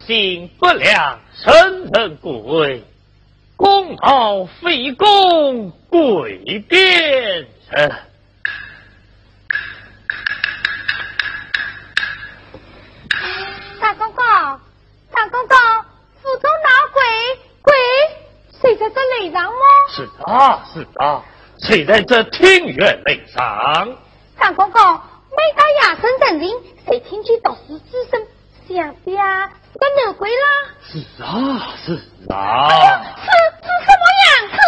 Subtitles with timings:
[0.00, 2.82] 良心不良，生人贵，
[3.56, 7.92] 公道非公，贵变人。
[13.80, 14.24] 大公公，
[15.12, 15.56] 大公公，
[16.22, 17.02] 府中闹鬼
[17.62, 17.74] 鬼，
[18.60, 19.58] 谁在这垒上吗？
[19.94, 21.22] 是啊，是啊，
[21.60, 23.96] 谁在这庭院垒上？
[24.38, 26.56] 大公公，每到夜深人静，
[26.86, 28.26] 谁听见读书之声？
[28.68, 29.16] 想必
[29.80, 30.46] 啊，是个闹鬼啦。
[30.86, 31.26] 是啊，
[31.84, 31.92] 是
[32.28, 32.68] 啊。
[33.16, 33.28] 是
[33.62, 34.64] 是什么样子啊？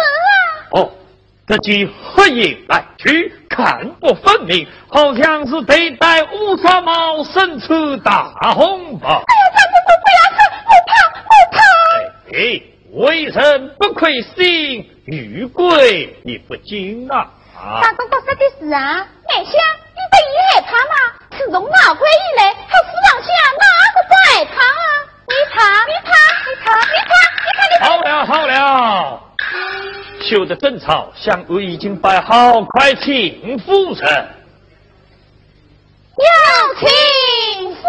[0.71, 0.91] 哦，
[1.47, 9.09] 这句黑影来去，看不分明，好像是对待乌纱帽伸出大红包。
[9.09, 10.91] 哎呀，大公公不要吃，我怕，
[11.21, 11.57] 我怕。
[12.33, 12.61] 哎，
[12.93, 17.29] 为人不愧心，遇鬼你不惊啊？
[17.81, 20.95] 大公公说的是啊，爱香，你不也害怕吗？
[21.31, 23.63] 自从闹鬼以来，他世上下哪
[23.93, 24.62] 个不害怕啊？
[25.53, 26.11] 你怕，你怕，
[26.45, 27.85] 你怕，你怕，你怕，你怕。
[27.85, 29.21] 好了好了，
[30.21, 34.27] 修的正草，香炉已经摆好，快请夫人。
[36.15, 36.23] 有
[36.79, 37.87] 请夫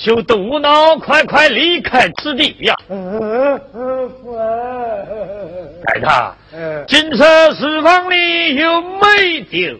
[0.00, 2.74] 休得无脑，快快离开此地呀！
[2.88, 4.34] 鬼！
[5.84, 6.06] 孩子，
[6.88, 9.78] 金色石房里有美酒，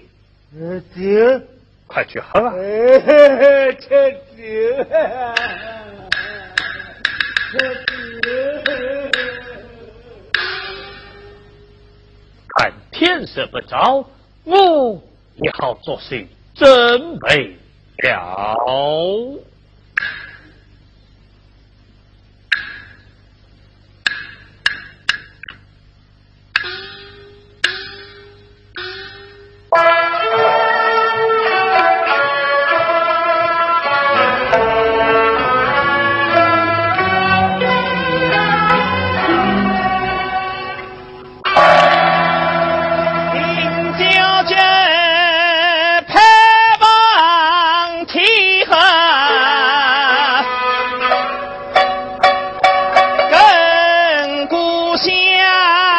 [0.95, 1.41] 酒，
[1.87, 2.51] 快去喝吧。
[2.51, 2.59] 喝
[3.73, 3.89] 酒，
[12.59, 14.05] 看天色不早。
[14.45, 15.03] 我
[15.37, 17.57] 也好做些准备
[18.03, 18.55] 了。
[55.51, 55.90] Yeah.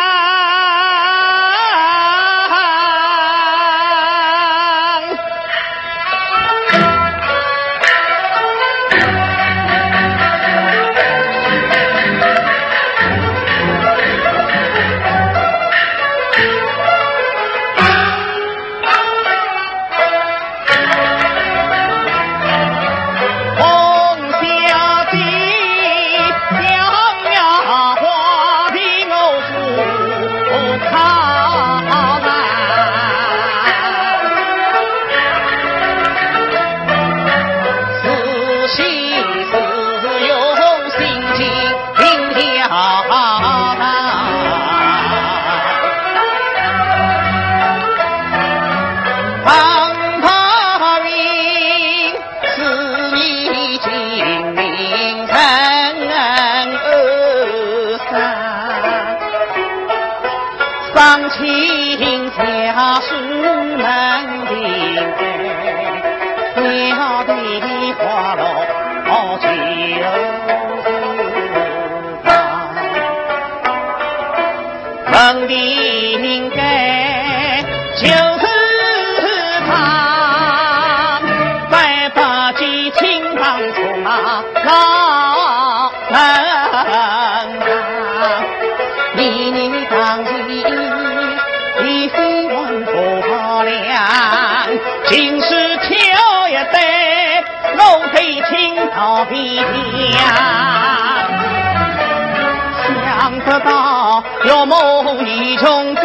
[103.04, 106.04] 想得到要谋你穷更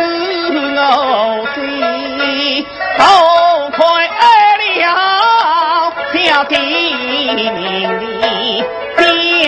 [0.77, 2.65] 我心，
[2.99, 3.05] 都
[3.71, 4.09] 快
[4.59, 6.55] 了小弟
[7.35, 8.65] 弟，
[8.99, 9.45] 将。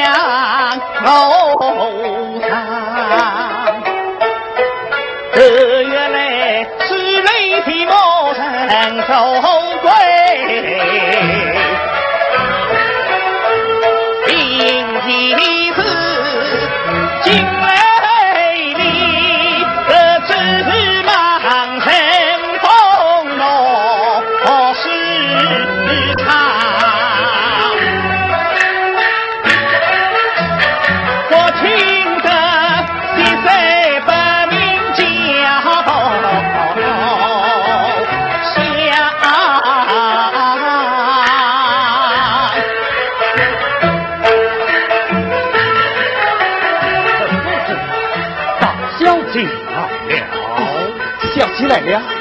[51.69, 52.18] 哪个呀？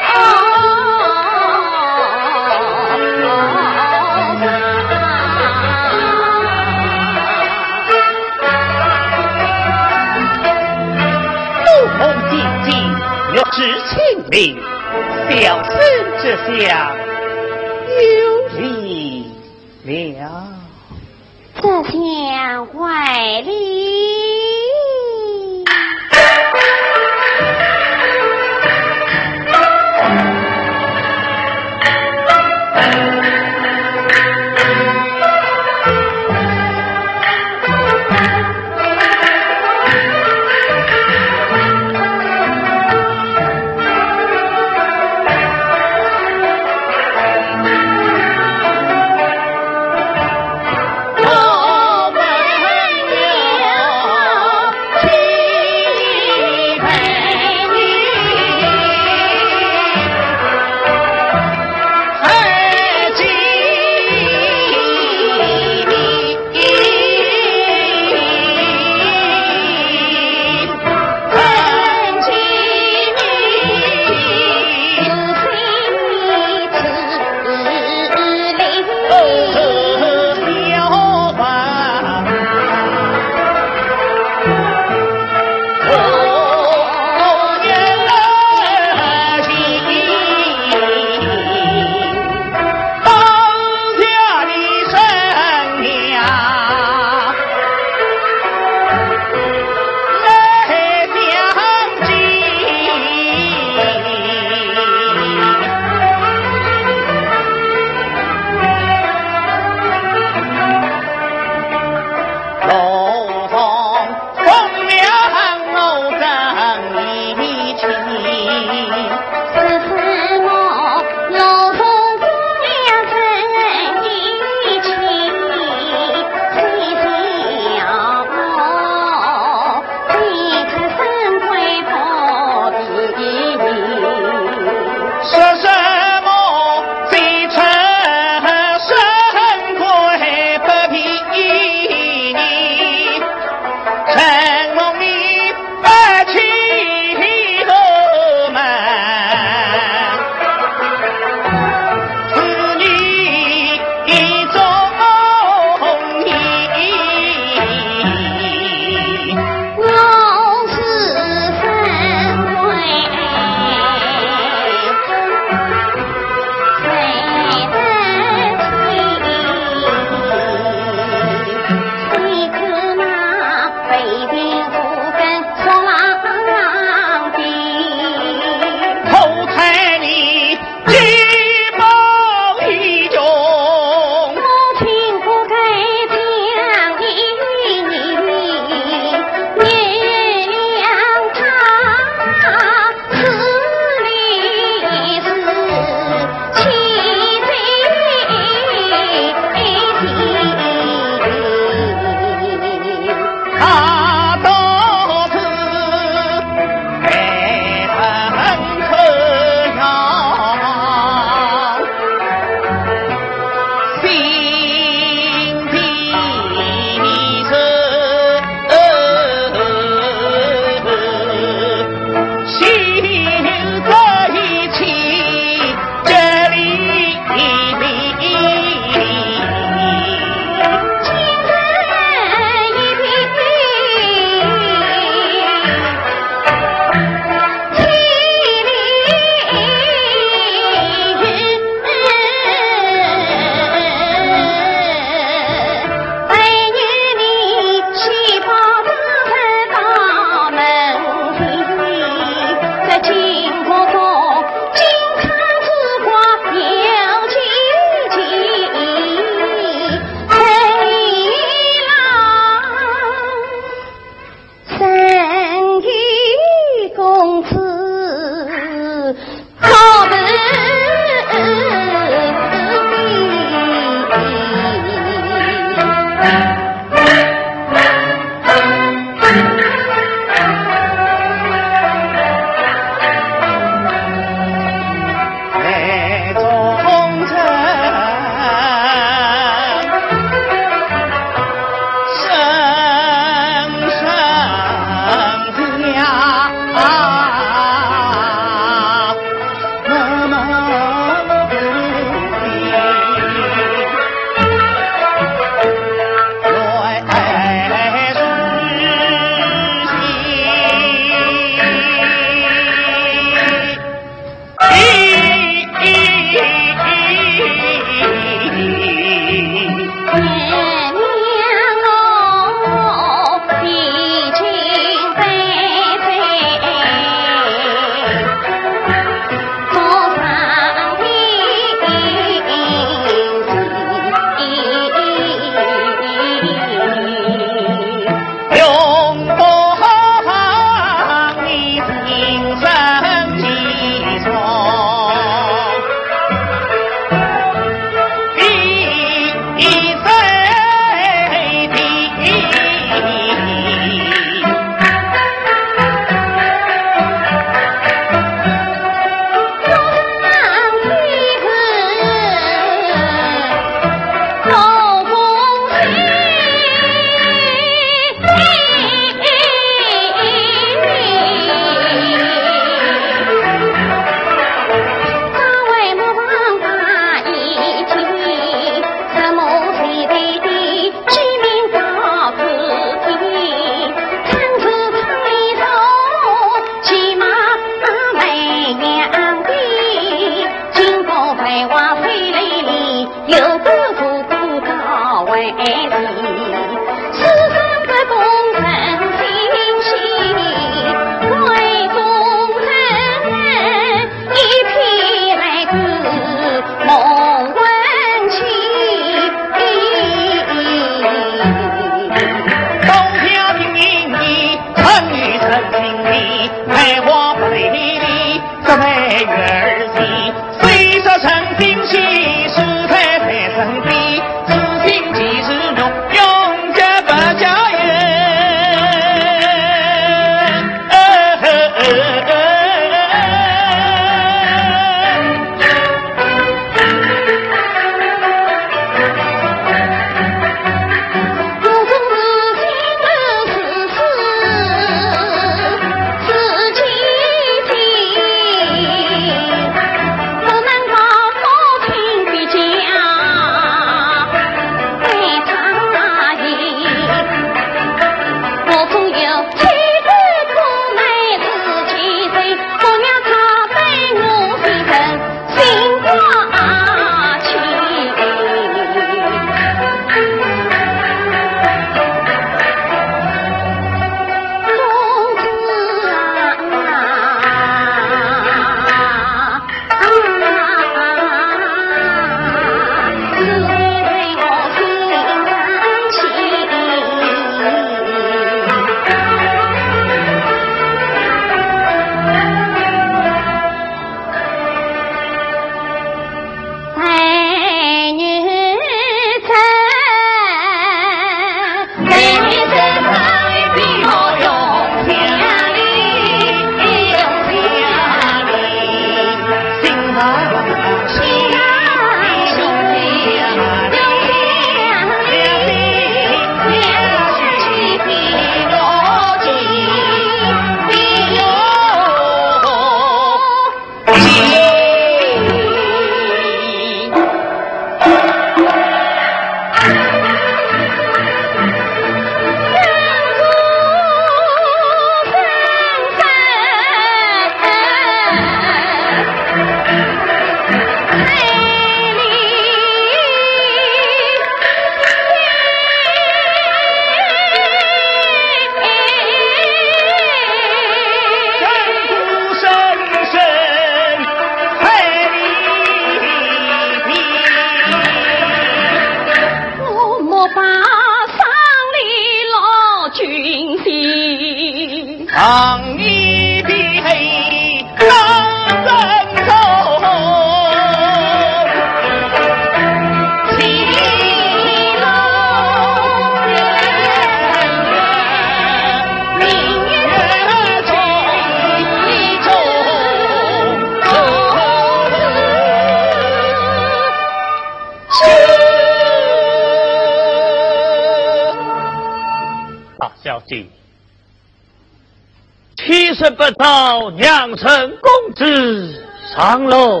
[596.42, 599.00] 不早，娘生公子
[599.36, 600.00] 上楼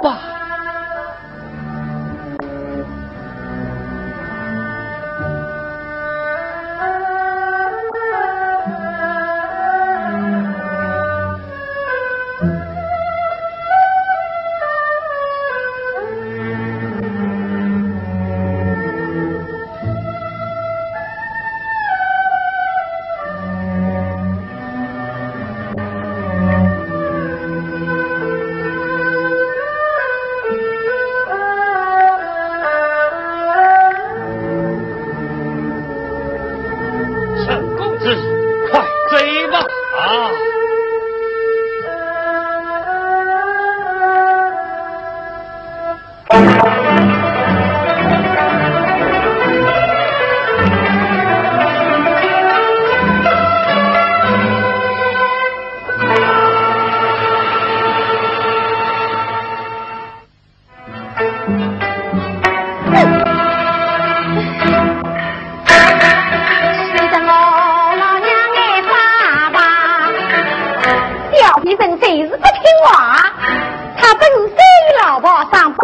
[0.00, 0.33] 吧。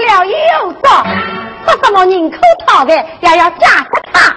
[0.06, 1.04] 了又说
[1.66, 4.36] 说什么宁可讨饭也要嫁给他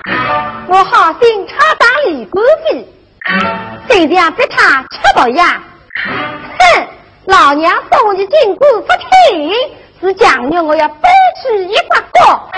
[0.68, 2.44] 我好心插当李官
[3.88, 5.62] 费这样给他吃饱呀
[6.60, 6.88] 哼
[7.26, 8.88] 老娘送你进步不
[9.28, 9.54] 听
[10.02, 11.10] 是强要我要背
[11.42, 12.50] 起一把锅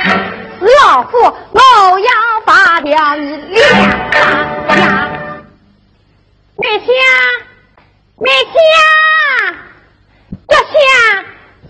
[0.59, 1.17] 是老虎
[1.51, 3.89] 我要拔掉你两
[4.67, 5.07] 把牙
[6.57, 6.87] 每天
[8.17, 8.53] 每天
[10.47, 11.25] 这过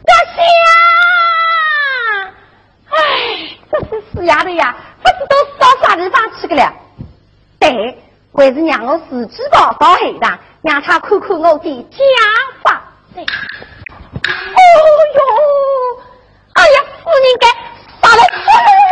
[0.05, 1.14] 这啊
[4.15, 6.73] 死丫头呀，不知道到啥地方去个了。
[7.60, 7.97] 对，
[8.34, 11.97] 还是让我自己抱到黑的，让他看看我的家
[12.63, 12.82] 法。
[13.13, 13.23] 对。
[13.23, 13.28] 哦，
[16.54, 17.47] 哎呀，夫人该
[18.08, 18.84] 上来。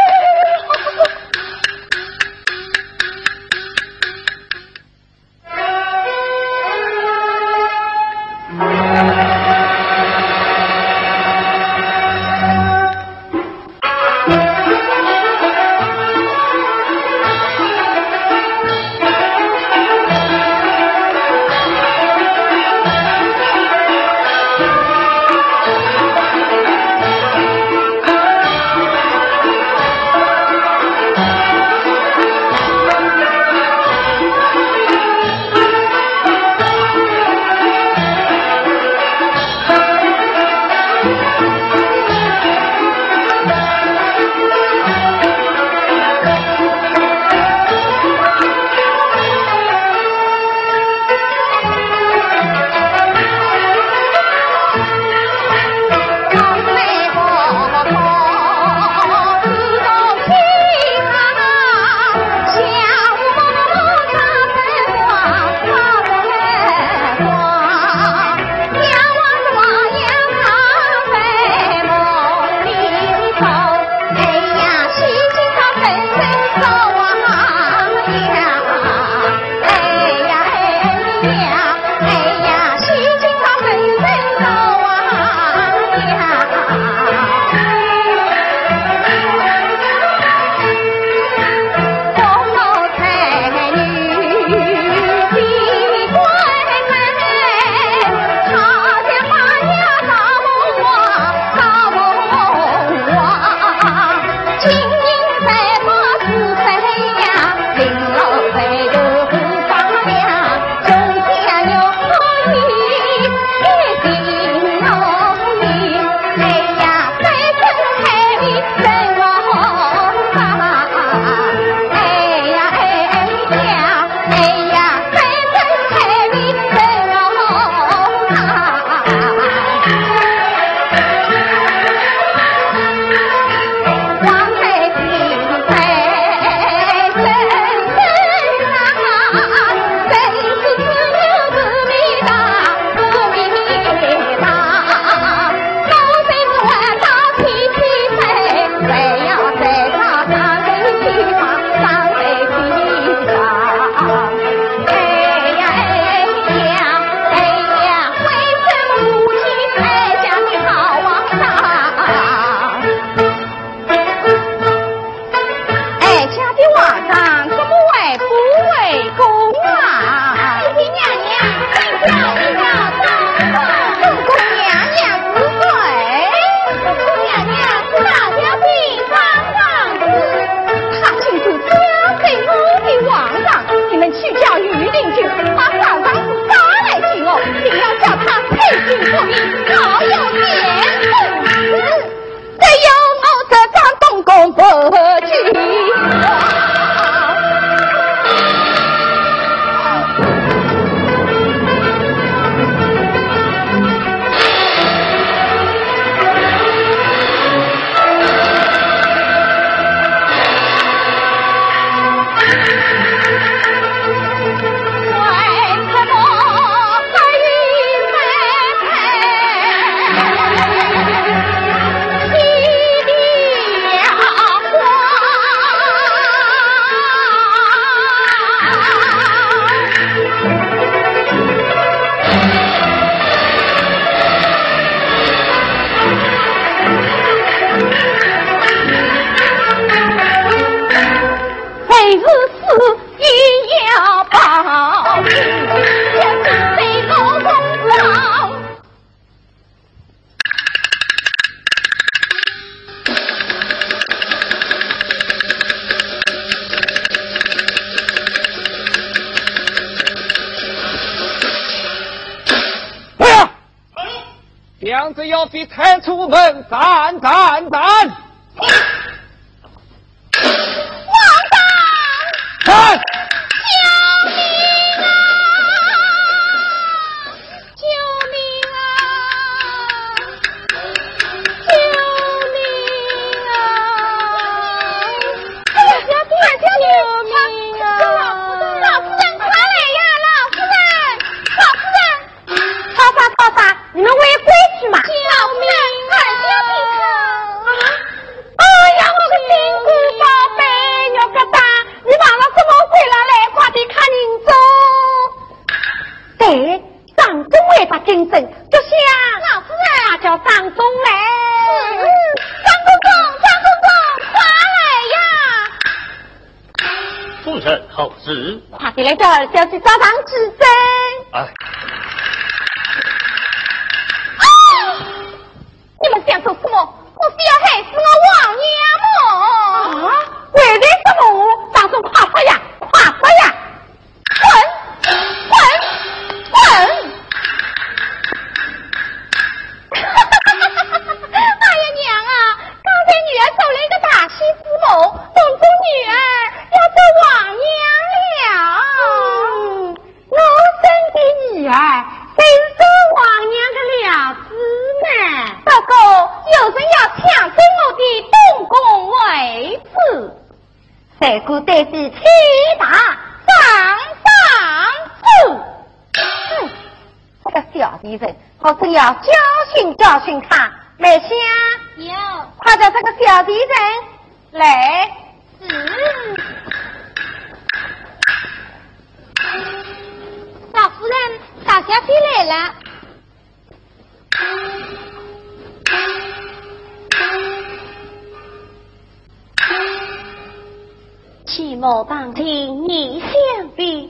[391.83, 393.27] 齐某当听你相
[393.75, 394.09] 比，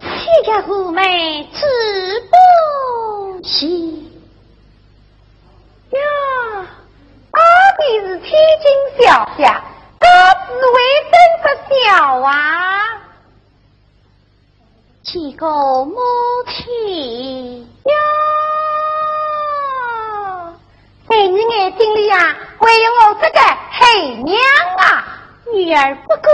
[0.00, 0.06] 岂
[0.46, 1.60] 家妩媚止
[2.30, 4.10] 不起？
[5.90, 6.00] 呀，
[7.30, 7.40] 阿
[7.76, 10.06] 弟是千金小姐，个
[10.46, 10.80] 子为
[11.12, 12.32] 真不小啊！
[15.02, 15.46] 几个
[15.84, 15.94] 母
[16.48, 17.94] 亲呀，
[21.06, 23.40] 在你眼睛里呀，唯有我这个
[23.72, 24.40] 黑娘
[24.78, 25.03] 啊，
[25.54, 26.30] 女儿不够。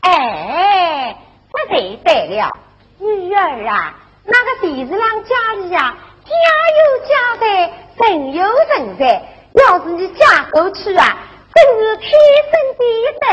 [0.00, 1.16] 哎，
[1.50, 2.50] 不才对了，
[2.98, 6.30] 女儿啊，那个地子郎家里呀，家
[6.76, 9.22] 有家财，人有人在，
[9.54, 11.16] 要是你嫁过去啊，
[11.54, 12.10] 真是天
[12.50, 12.82] 生地
[13.20, 13.26] 财，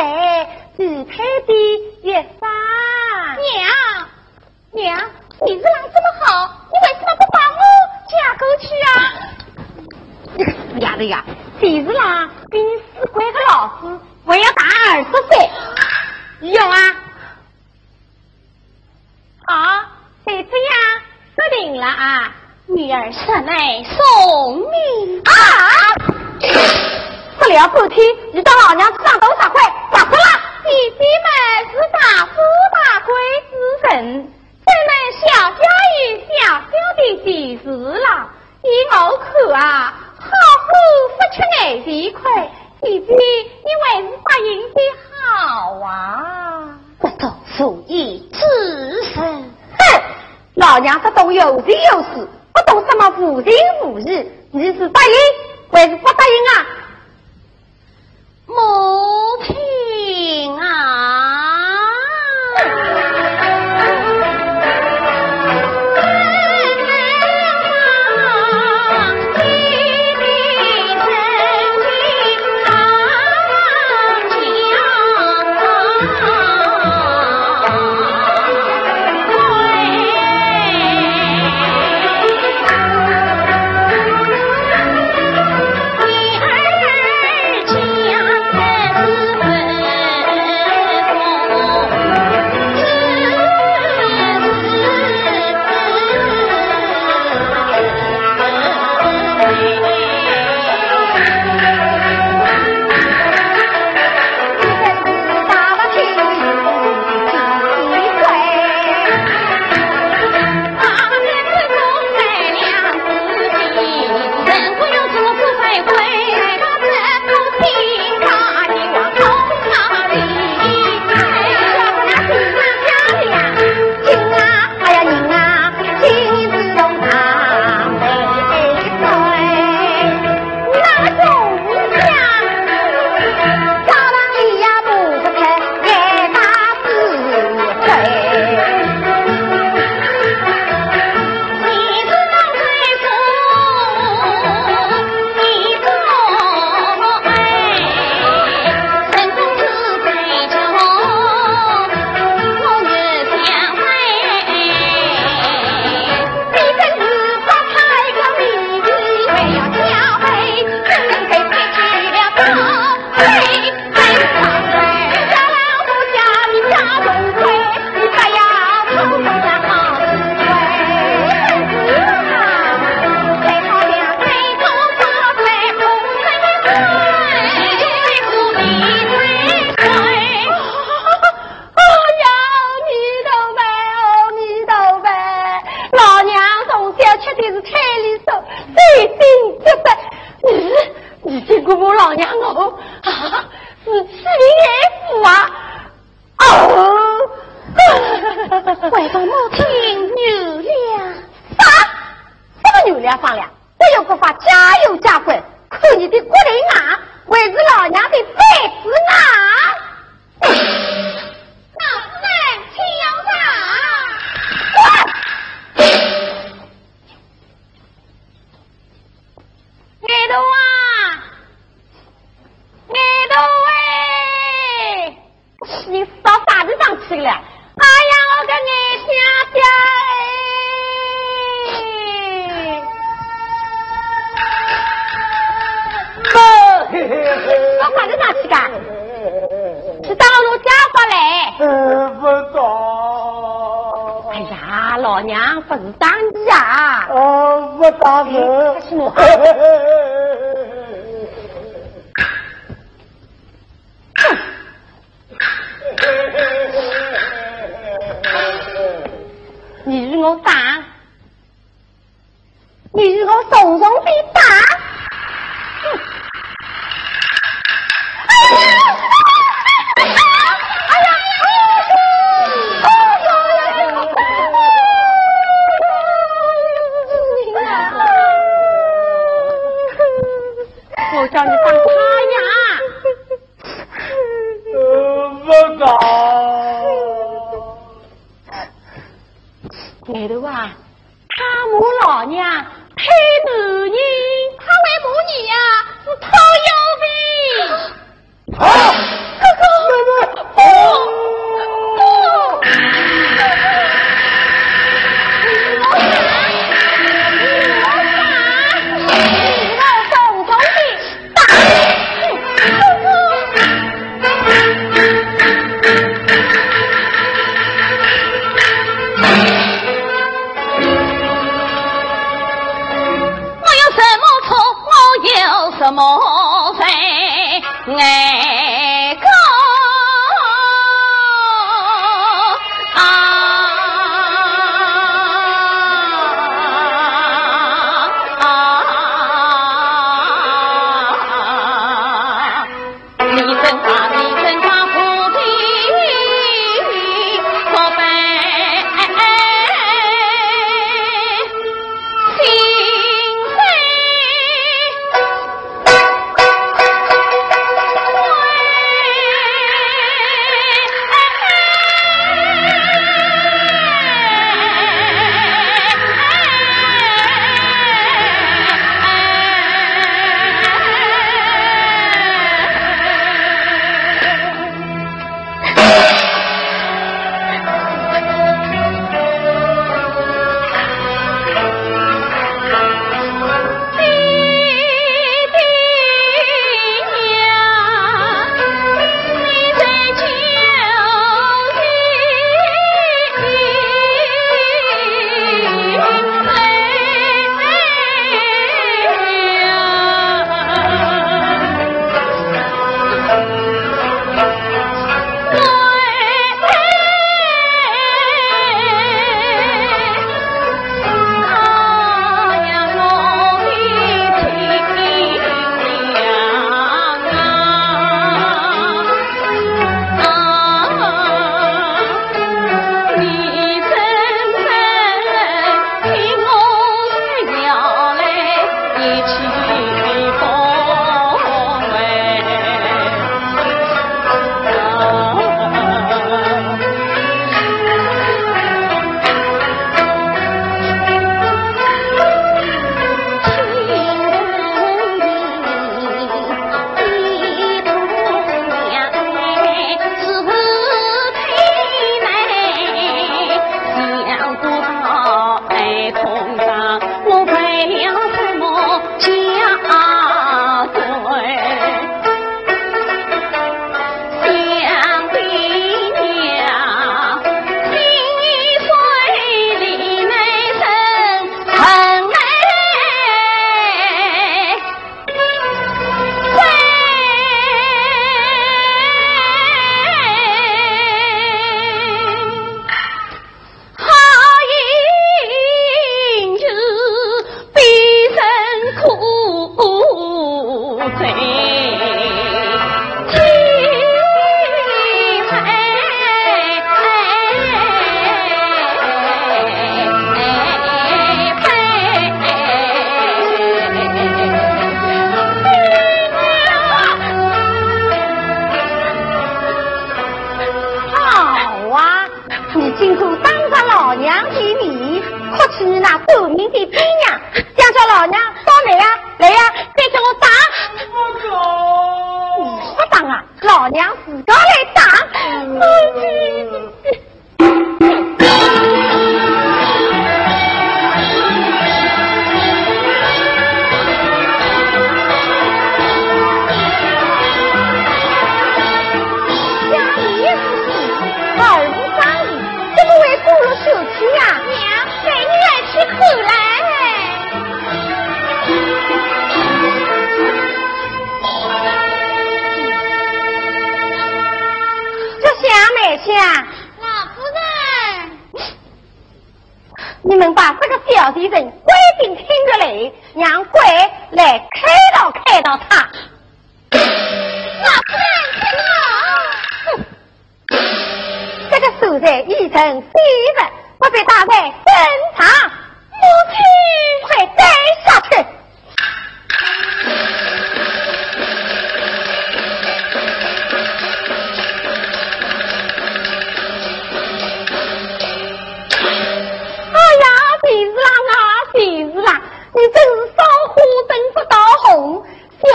[0.78, 1.54] 地配的
[2.04, 2.22] 一生。
[3.42, 3.52] 娘。
[4.74, 4.98] 娘，
[5.46, 7.60] 地子郎这么好，你为什么不把我
[8.08, 8.90] 嫁过去啊？
[10.38, 11.26] 你个死丫头呀！
[11.60, 14.00] 地子郎比你死鬼个老师
[14.32, 15.50] 还要大二十岁，
[16.40, 16.78] 有啊？
[19.46, 19.84] 好，
[20.26, 20.48] 就这样
[21.36, 22.32] 说定了啊！
[22.66, 25.34] 女儿舍内送命啊！
[27.40, 29.60] 不了半天，你到老娘子上多少回？
[29.92, 30.40] 咋说了？
[30.64, 31.30] 弟弟们
[31.70, 32.32] 是大富
[32.72, 33.14] 大贵
[33.50, 33.54] 之
[33.90, 34.32] 人。
[34.64, 35.60] 怎能小家
[36.00, 38.30] 与小小的喜事了，
[38.64, 40.72] 你我可啊，好货
[41.18, 42.50] 不吃眼前亏。
[42.82, 46.78] 弟弟，你为是答应的好啊？
[47.00, 49.24] 不懂所以，自身。
[49.24, 50.02] 哼，
[50.56, 54.30] 老娘不懂有情有势，不懂什么无情无义。
[54.52, 55.14] 你是答应，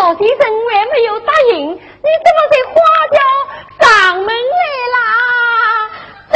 [0.07, 0.39] 小先生
[0.71, 2.75] 还没有答应，你怎么在花
[3.11, 3.19] 轿
[3.81, 4.63] 上门来
[4.95, 4.99] 啦？
[6.31, 6.35] 这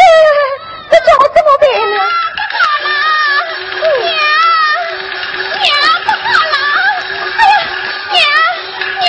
[0.91, 1.95] 这叫我怎么办呢？
[2.35, 2.91] 不好了，
[3.79, 4.11] 娘
[5.63, 5.71] 娘
[6.03, 6.57] 不好了！
[7.39, 7.41] 哎
[8.19, 8.21] 呀，
[8.99, 9.09] 娘娘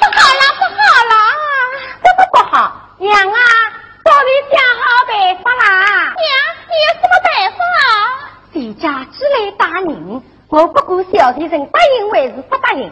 [0.00, 1.14] 不好了不好了！
[2.02, 2.58] 怎么不好？
[2.98, 3.38] 娘啊，
[4.02, 5.14] 早点想好办
[5.44, 5.62] 法啦！
[6.10, 6.26] 娘，
[6.66, 7.86] 你有什么办法啊？
[8.52, 10.20] 谁家只来打人？
[10.48, 12.90] 我不管小先生答应还是不答应，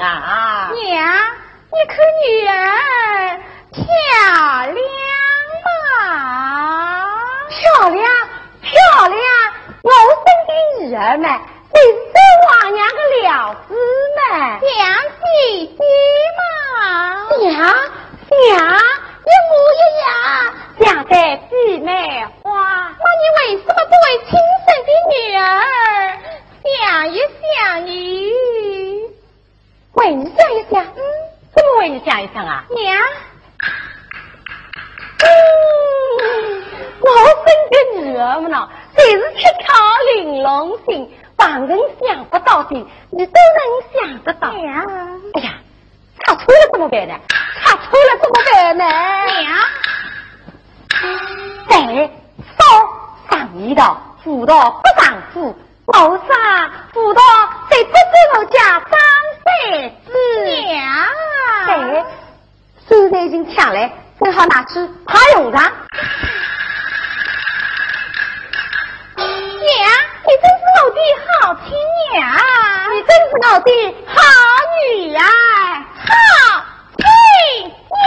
[0.00, 0.70] 啊？
[0.74, 1.04] 娘，
[1.72, 2.52] 你看女儿
[3.72, 3.82] 漂
[4.66, 4.76] 亮
[5.64, 5.68] 吗？
[7.48, 8.04] 漂亮，
[8.60, 8.72] 漂
[9.08, 9.20] 亮！
[9.82, 11.28] 我生的女儿们。
[11.70, 12.14] 你是
[12.48, 13.28] 王娘的了
[13.68, 13.70] 子
[14.16, 14.18] 们，
[14.60, 14.70] 娘
[15.20, 15.78] 姐姐
[16.38, 16.40] 嘛，
[17.38, 17.62] 娘娘
[19.24, 20.08] 一模一样，
[20.80, 21.12] 像在
[21.48, 21.88] 姊妹
[22.42, 22.46] 花。
[22.98, 24.30] 那你为什么不为亲
[24.64, 25.40] 生的女儿
[26.64, 26.66] 想
[27.10, 27.88] 一想呢？
[29.98, 31.02] 为你想一想，嗯，
[31.54, 32.64] 怎么为你想一想啊？
[32.70, 32.96] 娘，
[35.24, 35.26] 嗯，
[37.00, 39.74] 我生的女儿们呢，真是吃巧
[40.14, 41.10] 玲珑心。
[41.36, 42.74] 旁人想不到的，
[43.10, 43.60] 你都能
[43.94, 44.52] 想得到。
[44.52, 44.84] 娘，
[45.34, 45.54] 哎呀，
[46.20, 47.14] 差错了怎么办呢？
[47.62, 48.84] 差错了怎么办呢？
[49.40, 49.56] 娘，
[51.68, 52.10] 在
[52.58, 52.64] 少
[53.30, 55.56] 上一道，辅导不上辅，
[55.90, 57.20] 谋杀辅导
[57.70, 57.96] 在不知
[58.36, 58.90] 我家张
[59.42, 59.48] 三
[60.04, 60.12] 子。
[60.44, 60.76] 娘，
[61.66, 61.70] 哎
[62.88, 65.62] 手头已经抢来，正好拿去快用上。
[69.16, 69.24] 娘，
[70.24, 71.66] 你真是我的好亲
[72.12, 72.20] 娘，
[72.92, 73.70] 你真是我的
[74.08, 74.16] 好
[74.84, 75.20] 女儿，
[76.04, 76.10] 好
[76.98, 77.00] 亲
[77.64, 77.98] 娘。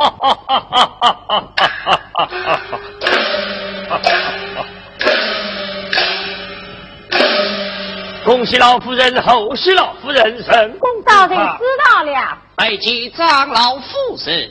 [8.24, 10.88] 恭喜老夫人，恭喜老夫人，成功！
[11.04, 13.82] 大人知道了，拜见长老夫
[14.24, 14.50] 人。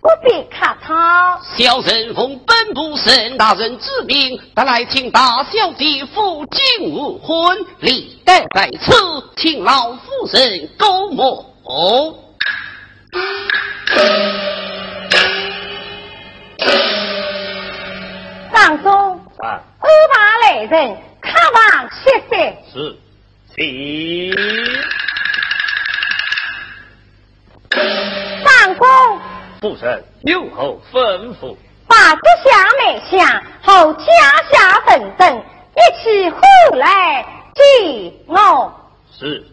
[0.00, 1.40] 不必客套。
[1.56, 8.92] 小人奉本部沈大人之命，得来请大小姐赴京无婚礼，待在此，
[9.36, 10.00] 请老夫
[10.32, 11.44] 人过目。
[20.42, 21.60] 来人看望
[21.90, 22.32] 歇息。
[22.72, 22.96] 是，
[23.54, 23.56] 请。
[28.44, 28.86] 长公，
[29.60, 31.56] 父神有何吩咐？
[31.86, 34.04] 把这香梅香后家
[34.50, 35.44] 下纷争，
[35.76, 36.40] 一起回
[36.78, 37.64] 来见
[38.26, 38.72] 我。
[39.18, 39.46] 是。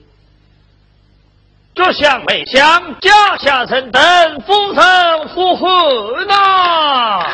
[1.74, 7.26] 这香梅香家下人等，父神呼唤呐。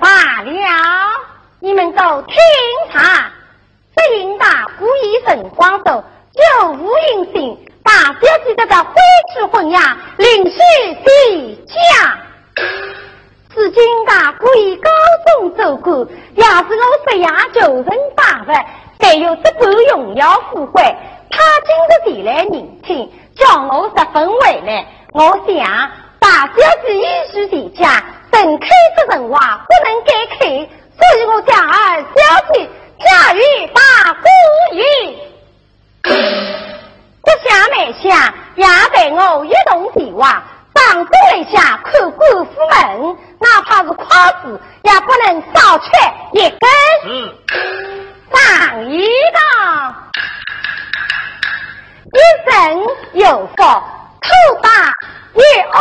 [0.00, 0.52] 罢了
[1.60, 2.36] 你们都听
[2.92, 3.30] 他，
[3.96, 8.94] 这应大故意神光寿，就无音信，大小姐得到婚
[9.34, 10.58] 娶婚呀，临时
[11.04, 12.18] 地家。
[13.54, 14.90] 是今大故意高
[15.26, 17.84] 中走过，要是我这样求人
[18.14, 18.64] 打发，
[19.00, 20.82] 再有这般荣耀富贵，
[21.28, 22.52] 他今日前来认
[22.84, 24.86] 亲，叫我十分为难。
[25.12, 25.90] 我想
[26.20, 26.54] 大小
[26.86, 30.38] 姐一时地家，盛开这人话不能改开。
[30.98, 32.14] 所以我将儿小
[32.52, 32.68] 姐
[32.98, 33.80] 嫁与大
[34.12, 34.26] 姑
[34.74, 34.82] 爷，
[37.22, 45.86] 这下面下也陪我一同地话，当中来下看官府门，哪怕是夸子也不能少吃
[46.32, 46.58] 一根。
[48.32, 49.94] 上一道，
[52.12, 52.18] 一
[52.50, 52.50] 生
[53.12, 54.28] 有福，头
[54.62, 54.68] 大
[55.34, 55.78] 越恶，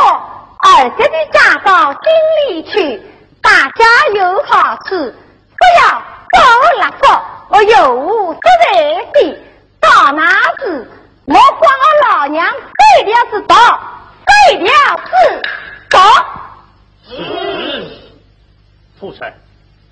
[0.59, 3.01] 儿子的嫁到京里去。
[3.41, 6.03] 大家有好处，不要
[6.33, 6.37] 搞
[6.81, 8.73] 垃圾，我有无实在
[9.13, 9.37] 的。
[9.79, 10.25] 到哪
[10.59, 10.89] 时，
[11.25, 13.55] 莫管我老娘废掉是道，
[14.25, 14.73] 废掉
[15.05, 15.41] 是
[15.89, 15.99] 道。
[17.07, 17.15] 是，
[18.99, 19.33] 父臣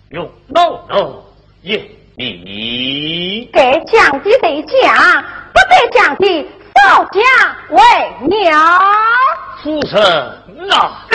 [0.10, 1.24] 用老奴
[1.62, 1.78] 也
[2.18, 7.20] 你该讲的得讲，不该讲的报家
[7.70, 7.82] 为
[8.28, 8.60] 妙。
[9.64, 10.00] 父臣
[10.72, 11.06] 啊。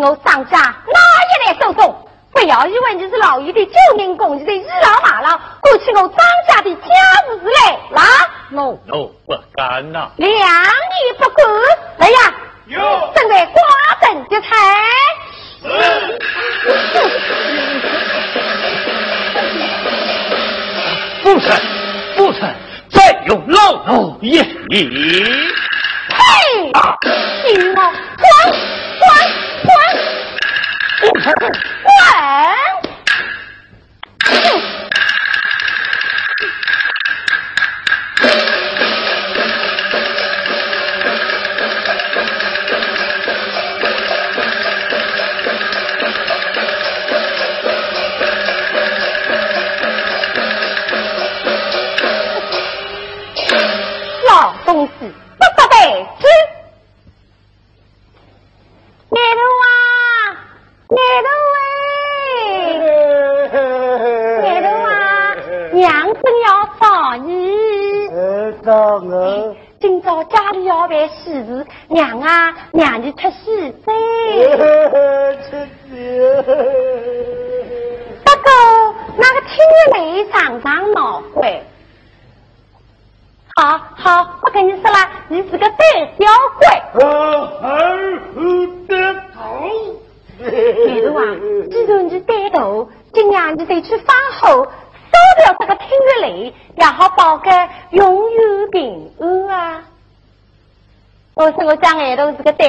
[0.00, 0.98] 我上家哪
[1.28, 2.06] 一来收送？
[2.32, 6.16] 不要以为你是老爷的救命工具的倚老马老，过去我张
[6.48, 6.86] 家的家
[7.28, 8.02] 务事嘞啦
[8.50, 10.08] ！no no 不敢呐！
[10.16, 10.36] 两年
[11.18, 11.42] 不顾，
[11.98, 12.34] 来呀！
[12.66, 12.78] 有
[13.14, 13.60] 正在瓜
[14.00, 14.48] 等的菜。
[21.22, 21.60] 父臣，
[22.16, 22.54] 父臣，
[22.90, 24.88] 再有老奴也你。
[26.08, 26.18] 嘿，
[26.62, 29.39] 你我滚滚！
[34.30, 34.69] 滚！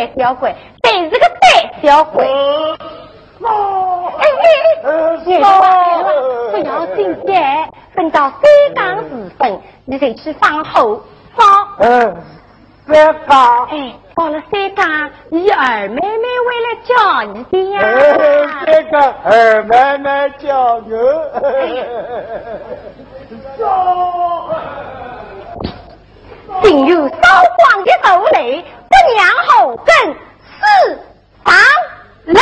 [0.02, 1.40] 胆小鬼，真是个胆
[1.84, 2.26] 小鬼。
[3.44, 4.24] 哦，哎
[4.84, 4.90] 哎，
[6.52, 7.34] 不要紧张，
[7.96, 8.42] 等到三
[8.76, 11.00] 更时分，你再去放火
[11.36, 11.68] 放。
[11.80, 12.18] 嗯，
[12.88, 13.38] 三更。
[13.68, 16.92] 哎，到了三更，你二妹妹会来叫
[17.32, 17.76] 你的呀。
[18.66, 18.94] 三更，
[19.24, 20.82] 二妹妹叫我。
[23.58, 23.62] 走。
[26.64, 30.14] 竟有烧光的豆雷，不娘后更
[30.60, 31.00] 四
[31.44, 31.56] 方。
[32.26, 32.40] 雷。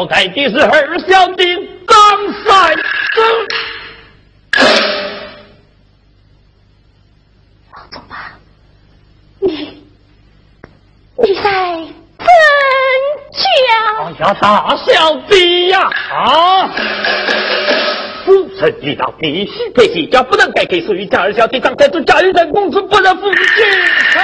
[0.00, 1.44] 花轿台的是二小弟
[1.86, 1.96] 张
[2.44, 2.80] 三子。
[7.74, 8.32] 老公吧，
[9.40, 9.82] 你
[11.18, 11.50] 你在
[12.18, 12.26] 真
[13.36, 13.44] 讲？
[13.98, 15.80] 哎呀，大小弟呀！
[16.10, 16.68] 啊！
[18.24, 23.36] 夫臣遇到必须配戏，家不能改给属于家儿小弟张太祖，家人公子不能负君
[24.12, 24.22] 臣。